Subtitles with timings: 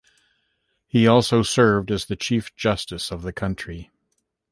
[0.87, 3.91] He also served as the Chief Justice of the country.